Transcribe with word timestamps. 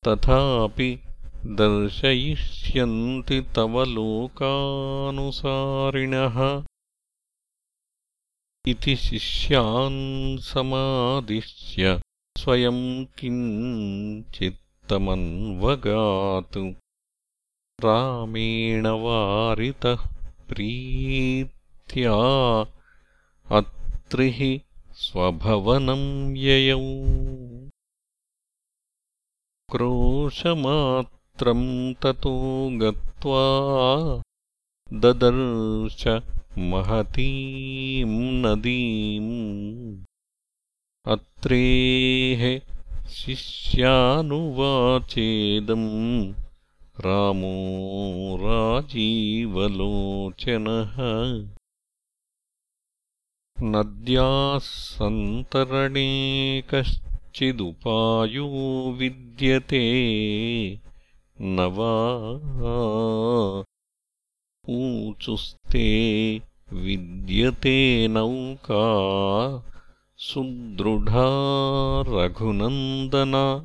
तथापि 0.09 1.01
दर्शयिष्यन्ति 1.47 3.41
तव 3.41 3.85
लोकानुसारिणः। 3.85 6.65
इति 8.67 8.97
शिष्यान् 8.97 10.39
समादिश्य 10.39 12.01
स्वयम् 12.39 13.07
किञ्चित् 13.07 14.70
रामेण 17.85 18.87
वारितः 18.87 20.09
प्रीत्या 20.49 22.15
अत्रिः 23.59 24.61
स्वभवनम् 24.93 26.37
ययौ 26.37 26.81
क्रोशमात्रम् 29.73 31.95
ततो 31.95 32.79
गत्वा 32.79 33.45
ददर्श 34.93 36.23
महतीम् 36.59 38.47
नदीम्। 38.47 40.05
अत्रेः 41.07 42.61
शिष्यानुवाचेदम् 43.15 44.35
रामो 47.05 47.57
राजीवलोचनः 48.43 49.65
नद्याः 53.73 54.59
सन्तरणे 54.67 56.11
कश्चिदुपायो 56.71 58.47
विद्यते 58.99 59.83
न 61.41 61.67
वा 61.79 61.95
ऊचुस्ते 64.77 65.89
विद्यते 66.85 67.77
नौका 68.09 68.85
सुदृढा 70.23 71.29
रघुनन्दन। 72.09 73.63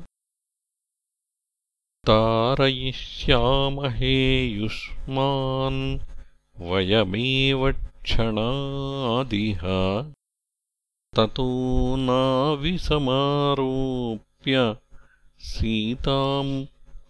तारयिष्यामहे 2.06 4.46
युष्मान् 4.46 5.98
वयमेव 6.60 7.72
क्षणादिह। 7.72 9.60
ततो 11.16 11.96
नाविसमारोप्य 11.96 14.76
सीताम् 15.38 16.66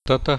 ततः 0.09 0.37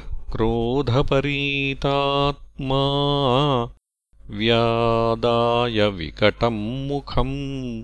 क्रोधपरीतात्मा 2.56 4.38
व्यादाय 4.38 5.90
विकटम् 5.90 6.88
मुखम्। 6.88 7.84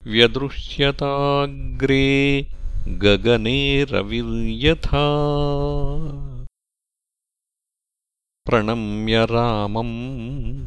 व्यदृश्यताग्रे 0.06 2.02
गगने 2.88 3.84
रविर्यथा। 3.84 5.06
प्रणम्य 8.44 9.24
रामम् 9.24 10.66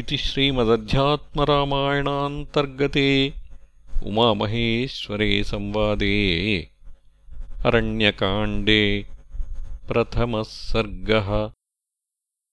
इति 0.00 0.16
श्रीमदध्यात्मरामायणान्तर्गते 0.18 3.10
उमामहेश्वरे 4.06 5.28
संवादे 5.50 6.16
अरण्यकाण्डे 7.68 8.82
प्रथमः 9.88 10.42
सर्गः 10.48 11.28